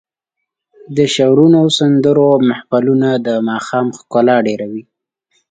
[0.95, 4.83] د شعرونو او سندرو محفلونه د ماښام ښکلا ډېروي.